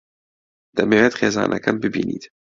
دەمەوێت 0.77 1.13
خێزانەکەم 1.19 1.75
ببینیت. 1.83 2.23